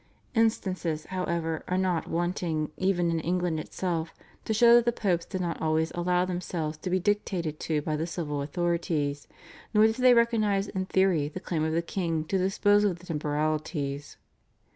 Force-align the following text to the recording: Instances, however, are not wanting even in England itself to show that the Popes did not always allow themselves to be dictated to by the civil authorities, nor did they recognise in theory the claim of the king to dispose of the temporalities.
Instances, 0.33 1.05
however, 1.05 1.63
are 1.67 1.77
not 1.77 2.07
wanting 2.07 2.71
even 2.75 3.11
in 3.11 3.19
England 3.19 3.59
itself 3.59 4.15
to 4.45 4.51
show 4.51 4.73
that 4.73 4.85
the 4.85 4.91
Popes 4.91 5.27
did 5.27 5.41
not 5.41 5.61
always 5.61 5.91
allow 5.93 6.25
themselves 6.25 6.75
to 6.79 6.89
be 6.89 6.97
dictated 6.99 7.59
to 7.59 7.83
by 7.83 7.95
the 7.95 8.07
civil 8.07 8.41
authorities, 8.41 9.27
nor 9.75 9.85
did 9.85 9.97
they 9.97 10.15
recognise 10.15 10.67
in 10.69 10.87
theory 10.87 11.27
the 11.27 11.39
claim 11.39 11.63
of 11.63 11.73
the 11.73 11.83
king 11.83 12.25
to 12.25 12.39
dispose 12.39 12.83
of 12.83 12.97
the 12.97 13.05
temporalities. 13.05 14.17